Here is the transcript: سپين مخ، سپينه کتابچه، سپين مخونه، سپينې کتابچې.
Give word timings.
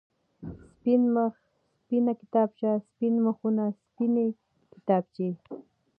سپين 0.75 1.01
مخ، 1.15 1.33
سپينه 1.81 2.13
کتابچه، 2.21 2.71
سپين 2.87 3.15
مخونه، 3.25 3.65
سپينې 3.81 4.25
کتابچې. 4.73 5.29